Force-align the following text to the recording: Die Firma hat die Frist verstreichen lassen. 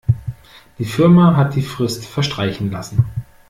Die 0.79 0.85
Firma 0.85 1.35
hat 1.35 1.53
die 1.53 1.61
Frist 1.61 2.07
verstreichen 2.07 2.71
lassen. 2.71 3.05